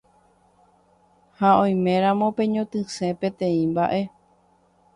[1.41, 4.01] Ha oiméramo peñotỹse peteĩ mba'e